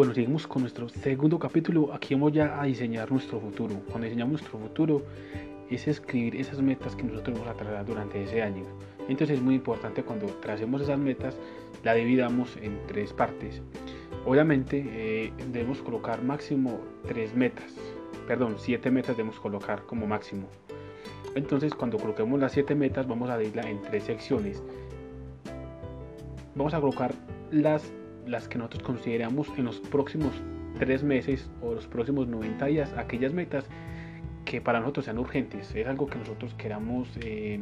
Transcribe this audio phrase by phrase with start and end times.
[0.00, 1.92] bueno, seguimos con nuestro segundo capítulo.
[1.92, 3.82] Aquí vamos ya a diseñar nuestro futuro.
[3.86, 5.02] Cuando diseñamos nuestro futuro
[5.68, 8.64] es escribir esas metas que nosotros vamos a trazar durante ese año.
[9.10, 11.36] Entonces es muy importante cuando tracemos esas metas,
[11.84, 13.60] la dividamos en tres partes.
[14.24, 17.70] Obviamente eh, debemos colocar máximo tres metas,
[18.26, 20.48] perdón, siete metas debemos colocar como máximo.
[21.34, 24.62] Entonces cuando coloquemos las siete metas vamos a dividirla en tres secciones.
[26.54, 27.12] Vamos a colocar
[27.50, 27.92] las,
[28.30, 30.32] las que nosotros consideramos en los próximos
[30.78, 33.66] tres meses o los próximos 90 días, aquellas metas
[34.44, 37.60] que para nosotros sean urgentes, es algo que nosotros queramos eh,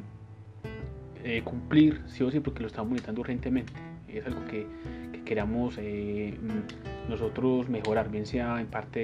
[1.25, 3.73] eh, cumplir, sí o sí, porque lo estamos necesitando urgentemente,
[4.09, 4.67] es algo que,
[5.25, 6.33] queramos eh,
[7.07, 9.01] nosotros mejorar, bien sea en parte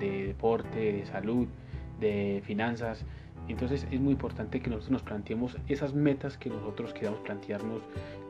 [0.00, 1.46] de, deporte, de salud,
[2.00, 3.04] de finanzas.
[3.46, 7.82] Entonces es muy importante que nosotros nos planteemos esas metas que nosotros queramos plantearnos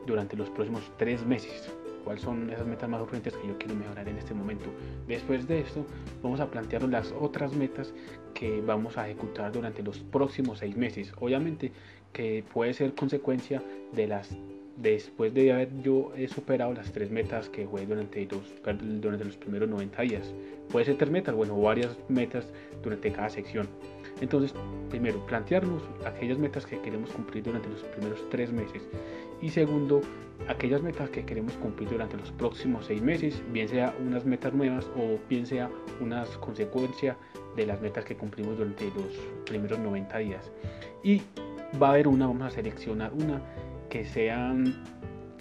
[0.05, 1.73] durante los próximos tres meses
[2.07, 4.67] cuáles son esas metas más urgentes que yo quiero mejorar en este momento.
[5.09, 5.85] Después de esto,
[6.23, 7.93] vamos a plantearnos las otras metas
[8.33, 11.11] que vamos a ejecutar durante los próximos seis meses.
[11.19, 11.73] Obviamente
[12.13, 14.29] que puede ser consecuencia de las
[14.77, 18.53] después de haber yo he superado las tres metas que fue durante los,
[19.01, 20.33] durante los primeros 90 días.
[20.71, 22.47] Puede ser tres metas, bueno, varias metas
[22.83, 23.67] durante cada sección.
[24.21, 24.53] Entonces,
[24.89, 28.87] primero, plantearnos aquellas metas que queremos cumplir durante los primeros tres meses.
[29.41, 30.01] Y segundo,
[30.47, 34.89] aquellas metas que queremos cumplir durante los próximos seis meses, bien sea unas metas nuevas
[34.95, 35.69] o bien sea
[36.01, 37.17] unas consecuencias
[37.55, 39.13] de las metas que cumplimos durante los
[39.45, 40.51] primeros 90 días.
[41.03, 41.21] Y
[41.81, 43.41] va a haber una, vamos a seleccionar una
[43.89, 44.53] que sea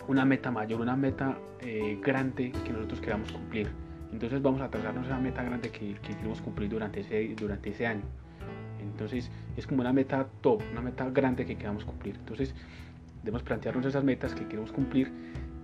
[0.08, 3.68] una meta mayor, una meta eh, grande que nosotros queramos cumplir.
[4.12, 7.86] Entonces vamos a trazarnos esa meta grande que, que queremos cumplir durante ese, durante ese
[7.86, 8.04] año.
[8.96, 12.16] Entonces es como una meta top, una meta grande que queramos cumplir.
[12.16, 12.54] Entonces
[13.22, 15.12] debemos plantearnos esas metas que queremos cumplir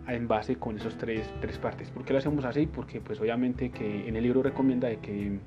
[0.07, 1.89] en base con esos tres, tres partes.
[1.91, 2.67] ¿Por qué lo hacemos así?
[2.67, 5.39] Porque pues obviamente que en el libro recomienda de que,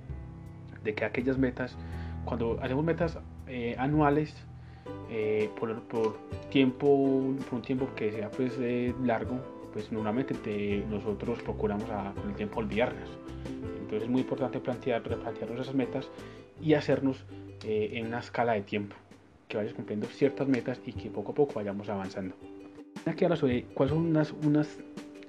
[0.83, 1.77] de que aquellas metas,
[2.25, 4.35] cuando hacemos metas eh, anuales,
[5.11, 6.17] eh, por, por,
[6.49, 9.39] tiempo, por un tiempo que sea pues eh, largo,
[9.73, 13.09] pues normalmente nosotros procuramos con el tiempo olvidarnos.
[13.85, 16.09] Entonces es muy importante plantear, replantearnos esas metas
[16.59, 17.23] y hacernos
[17.63, 18.95] en una escala de tiempo
[19.47, 22.35] que vayas cumpliendo ciertas metas y que poco a poco vayamos avanzando.
[23.05, 24.65] Aquí ahora sobre cuáles son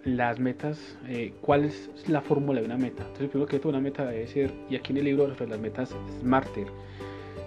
[0.05, 3.03] las metas, eh, cuál es la fórmula de una meta.
[3.03, 5.61] Entonces, primero que todo, una meta debe ser, y aquí en el libro sobre las
[5.61, 6.69] metas Smarter,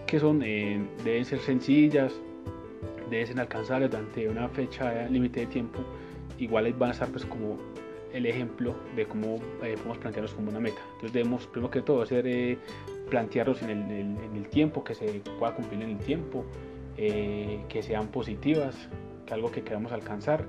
[0.05, 2.13] que son, eh, deben ser sencillas,
[3.09, 5.79] deben ser alcanzables durante una fecha límite de tiempo,
[6.37, 7.57] iguales van a estar pues como
[8.13, 10.81] el ejemplo de cómo eh, podemos plantearnos como una meta.
[10.93, 12.57] Entonces debemos primero que todo hacer
[13.09, 16.45] plantearlos en el, en el, tiempo, que se pueda cumplir en el tiempo,
[16.97, 18.75] eh, que sean positivas,
[19.25, 20.45] que algo que queramos alcanzar,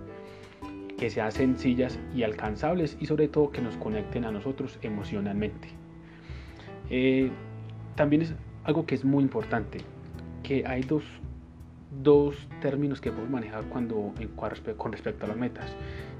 [0.98, 5.68] que sean sencillas y alcanzables y sobre todo que nos conecten a nosotros emocionalmente.
[6.90, 7.30] Eh,
[7.94, 8.34] también es
[8.64, 9.78] algo que es muy importante,
[10.42, 11.04] que hay dos,
[12.02, 14.12] dos términos que podemos manejar cuando,
[14.76, 15.74] con respecto a las metas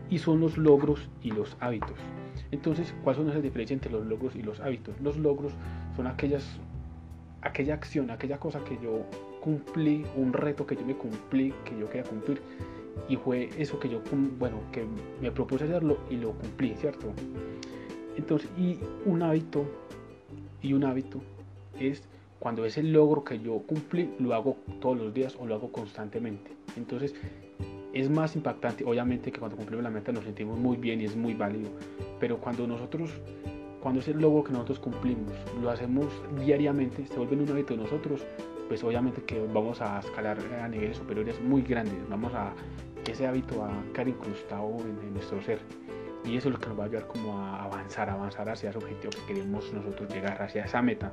[0.08, 1.96] y son los logros y los hábitos.
[2.50, 5.00] Entonces, ¿cuál son esas diferencias entre los logros y los hábitos?
[5.00, 5.52] Los logros
[5.96, 6.44] son aquellas,
[7.42, 9.04] aquella acción, aquella cosa que yo
[9.40, 12.40] cumplí, un reto que yo me cumplí, que yo quería cumplir,
[13.08, 14.02] y fue eso que yo,
[14.38, 14.84] bueno, que
[15.22, 17.12] me propuse hacerlo y lo cumplí, ¿cierto?
[18.16, 19.64] Entonces, y un hábito,
[20.60, 21.20] y un hábito
[21.78, 22.02] es
[22.40, 26.50] cuando ese logro que yo cumplí lo hago todos los días o lo hago constantemente.
[26.76, 27.14] Entonces,
[27.92, 31.14] es más impactante, obviamente que cuando cumplimos la meta nos sentimos muy bien y es
[31.14, 31.70] muy válido,
[32.18, 33.10] pero cuando nosotros,
[33.80, 36.06] cuando ese logro que nosotros cumplimos lo hacemos
[36.44, 38.22] diariamente, se vuelve un hábito de nosotros,
[38.68, 42.54] pues obviamente que vamos a escalar a niveles superiores muy grandes, vamos a
[43.10, 45.58] ese hábito a quedar incrustado en, nuestro ser.
[46.24, 48.78] Y eso es lo que nos va a ayudar como a avanzar, avanzar hacia ese
[48.78, 51.12] objetivo que queremos nosotros llegar, hacia esa meta.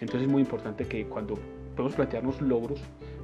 [0.00, 1.38] Entonces es muy importante que cuando
[1.74, 2.80] podemos plantearnos logros,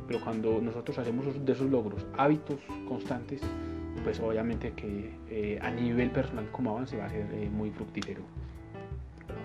[0.08, 2.58] pero cuando nosotros hacemos de esos logros hábitos
[2.88, 3.42] constantes,
[4.02, 8.22] pues obviamente que eh, a nivel personal como avance va a ser eh, muy fructífero.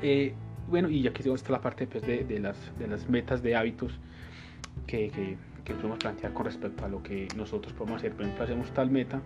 [0.02, 0.34] Eh,
[0.68, 4.00] bueno, y aquí está la parte pues, de, de, las, de las metas de hábitos
[4.88, 8.14] que, que, que, podemos plantear con respecto a lo que nosotros podemos hacer.
[8.14, 9.22] Por ejemplo, hacemos tal meta,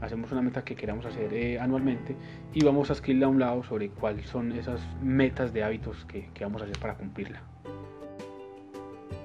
[0.00, 2.16] hacemos una meta que queramos hacer anualmente
[2.52, 6.28] y vamos a escribirle a un lado sobre cuáles son esas metas de hábitos que,
[6.34, 7.42] que vamos a hacer para cumplirla.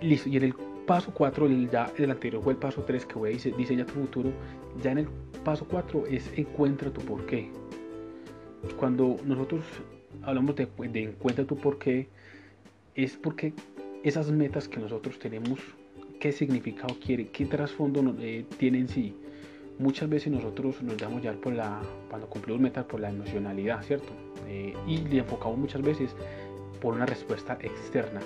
[0.02, 0.56] Listo, y en el
[0.86, 4.32] paso 4, ya el anterior fue el paso 3 que voy a diseñar tu futuro,
[4.82, 5.08] ya en el
[5.44, 7.50] paso 4 es encuentra tu porqué.
[8.78, 9.64] Cuando nosotros
[10.24, 12.08] hablamos de, de encuentra tu porqué,
[12.96, 13.54] es porque
[14.04, 15.60] esas metas que nosotros tenemos,
[16.20, 19.16] qué significado quiere, qué trasfondo eh, tiene en sí.
[19.78, 24.14] Muchas veces nosotros nos damos ya por la, cuando cumplimos metas por la emocionalidad, ¿cierto?
[24.48, 26.16] eh, y le enfocamos muchas veces
[26.82, 28.22] por una respuesta externa.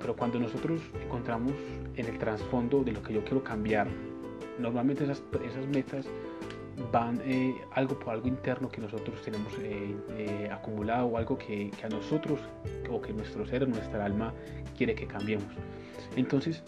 [0.00, 1.52] Pero cuando nosotros encontramos
[1.96, 3.86] en el trasfondo de lo que yo quiero cambiar,
[4.58, 6.06] normalmente esas, esas metas
[6.90, 11.70] van eh, algo por algo interno que nosotros tenemos eh, eh, acumulado o algo que,
[11.70, 12.40] que, a nosotros
[12.90, 14.32] o que nuestro ser, nuestra alma
[14.78, 15.52] quiere que cambiemos.
[16.16, 16.62] Entonces,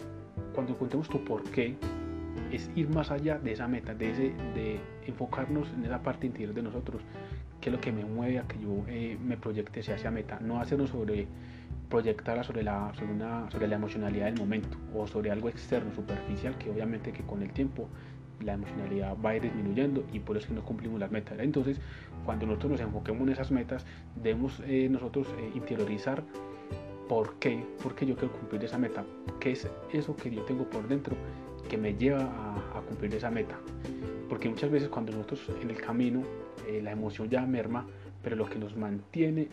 [0.53, 1.75] cuando encontremos tu por qué,
[2.53, 6.53] es ir más allá de esa meta, de, ese, de enfocarnos en esa parte interior
[6.53, 7.01] de nosotros,
[7.59, 8.85] que es lo que me mueve a que yo
[9.23, 11.27] me proyecte hacia esa meta, no hacernos sobre
[11.89, 16.57] proyectarla sobre la, sobre, una, sobre la emocionalidad del momento o sobre algo externo, superficial,
[16.57, 17.87] que obviamente que con el tiempo
[18.41, 21.37] la emocionalidad va a ir disminuyendo y por eso que no cumplimos las metas.
[21.39, 21.79] Entonces,
[22.25, 23.85] cuando nosotros nos enfoquemos en esas metas,
[24.15, 26.23] debemos eh, nosotros eh, interiorizar
[27.07, 29.03] por qué, por qué yo quiero cumplir esa meta,
[29.39, 31.15] qué es eso que yo tengo por dentro
[31.69, 33.57] que me lleva a, cumplir esa meta.
[34.29, 36.23] Porque muchas veces cuando nosotros en el camino
[36.67, 37.87] eh, la emoción ya merma,
[38.21, 39.49] pero lo que nos mantiene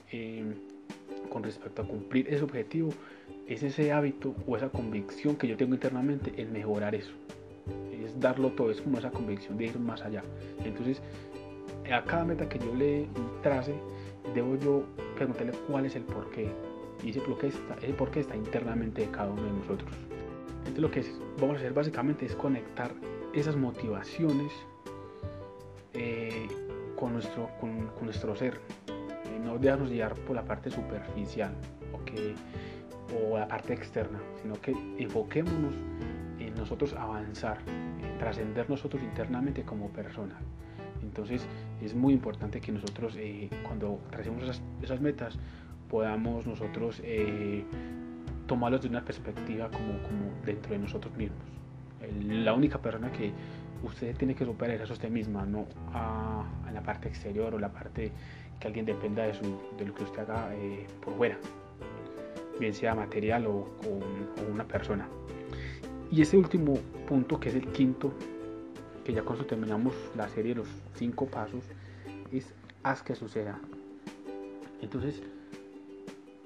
[1.28, 2.90] con respecto a cumplir ese objetivo
[3.46, 7.12] es ese hábito o esa convicción que yo tengo internamente en mejorar eso
[8.18, 10.22] darlo todo, es como esa convicción de ir más allá.
[10.64, 11.00] Entonces,
[11.92, 13.06] a cada meta que yo le
[13.42, 13.74] trace,
[14.34, 14.84] debo yo
[15.16, 16.48] preguntarle cuál es el porqué.
[17.04, 19.90] Y ese porqué está, ese porqué está internamente de cada uno de nosotros.
[20.76, 21.04] Lo que
[21.38, 22.92] vamos a hacer básicamente es conectar
[23.34, 24.52] esas motivaciones
[25.94, 26.48] eh,
[26.96, 28.60] con, nuestro, con, nuestro ser.
[28.88, 31.52] Eh, no dejarnos guiar por la parte superficial
[31.92, 32.34] o, que,
[33.14, 35.74] o la parte externa, sino que enfoquémonos
[36.38, 37.58] en nosotros avanzar,
[38.18, 40.38] trascender nosotros internamente como persona.
[41.02, 41.46] Entonces
[41.82, 44.42] es muy importante que nosotros eh, cuando tracemos
[44.82, 45.38] esas, metas
[45.88, 47.00] podamos nosotros
[48.50, 49.92] tomarlos de una perspectiva como,
[50.44, 51.38] dentro de nosotros mismos.
[52.44, 53.30] la única persona que
[53.84, 56.44] usted tiene que superar es a usted misma, no a,
[56.74, 58.10] la parte exterior o la parte
[58.58, 61.38] que alguien dependa de, lo que usted haga eh, por fuera,
[62.58, 65.06] bien sea material o, o una persona.
[66.10, 66.74] Y ese último
[67.06, 68.12] punto, que es el quinto,
[69.04, 71.62] que ya eso terminamos la serie de los cinco pasos,
[72.32, 72.52] es
[72.82, 73.60] haz que suceda.
[74.82, 75.22] Entonces,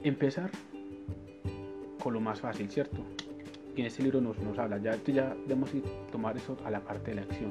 [0.03, 0.51] empezar
[2.05, 2.99] con lo más fácil, ¿cierto?
[3.75, 6.81] Y en este libro nos, nos habla, ya, ya debemos ir, tomar eso a la
[6.81, 7.51] parte de la acción.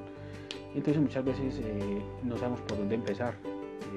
[0.75, 3.33] Entonces muchas veces eh, no sabemos por dónde empezar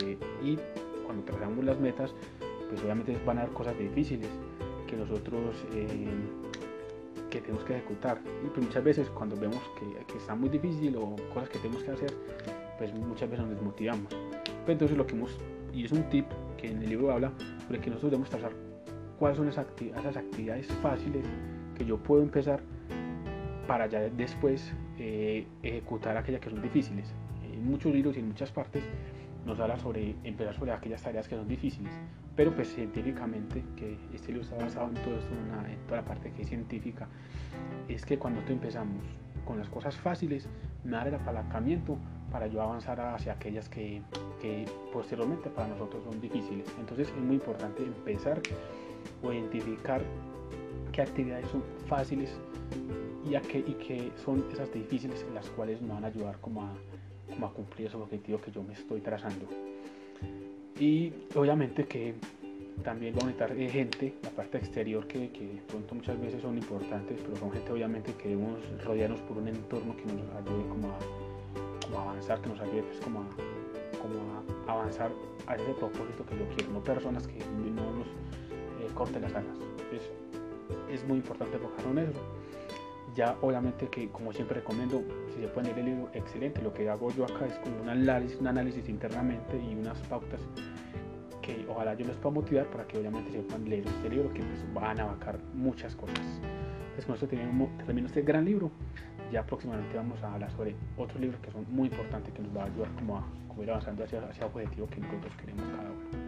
[0.03, 0.59] eh, y
[1.05, 2.15] cuando trazamos las metas,
[2.71, 4.29] pues obviamente van a haber cosas difíciles
[4.87, 6.09] que nosotros eh,
[7.31, 8.19] que tenemos que ejecutar.
[8.45, 11.85] Y pues muchas veces cuando vemos que, que, está muy difícil o cosas que tenemos
[11.85, 12.13] que hacer,
[12.79, 14.09] pues muchas veces nos desmotivamos.
[14.11, 15.37] Pero entonces lo que hemos,
[15.75, 16.27] y es un tip
[16.57, 17.33] que en el libro habla,
[17.67, 18.66] sobre que nosotros debemos trazar
[19.19, 21.25] cuáles son esas, actividades fáciles
[21.77, 22.61] que yo puedo empezar
[23.67, 27.13] para ya después eh, ejecutar aquellas que son difíciles.
[27.53, 28.85] En muchos libros y en muchas partes
[29.45, 31.93] nos habla sobre empezar sobre aquellas tareas que son difíciles,
[32.35, 36.33] pero pues científicamente, que este libro está basado en todo esto, en, toda la parte
[36.33, 37.09] que es científica,
[37.89, 39.03] es que cuando empezamos
[39.45, 40.49] con las cosas fáciles,
[40.85, 41.97] me da el apalancamiento
[42.31, 44.03] para yo avanzar hacia aquellas que,
[44.43, 46.67] que posteriormente para nosotros son difíciles.
[46.81, 48.43] Entonces es muy importante empezar
[49.23, 50.03] o identificar
[50.93, 52.31] qué actividades son fáciles
[53.29, 56.39] y, a qué, y qué son esas difíciles en las cuales me van a ayudar
[56.41, 59.47] como a cumplir esos objetivos que yo me estoy trazando.
[60.79, 62.15] Y obviamente que
[62.85, 66.59] también va a necesitar eh, gente, la parte exterior, que, que pronto muchas veces son
[66.59, 70.89] importantes, pero son gente obviamente que debemos rodearnos por un entorno que nos ayude como
[70.89, 73.27] a, avanzar, que nos ayude pues, como, a,
[74.03, 75.11] como a avanzar
[75.47, 78.07] a ese propósito que yo quiero, no personas que no nos
[78.87, 79.57] eh, corten las alas.
[79.79, 80.11] Entonces,
[80.91, 82.21] es muy importante enfocarnos en eso
[83.17, 85.03] ya obviamente que como siempre recomiendo,
[85.35, 86.61] si se puede leer el libro, excelente.
[86.63, 90.41] Lo que hago yo acá es como un análisis, un análisis internamente y unas pautas
[91.41, 94.43] que ojalá yo les pueda motivar para que obviamente se puedan leer este libro que
[94.43, 96.19] pues van a abarcar muchas cosas.
[96.19, 97.27] Entonces con esto
[97.87, 98.71] termino este gran libro.
[99.33, 102.63] Ya próximamente vamos a hablar sobre otros libros que son muy importantes que nos va
[102.63, 103.25] a ayudar como a,
[103.63, 106.26] ir avanzando hacia, hacia el objetivo que nosotros queremos cada uno.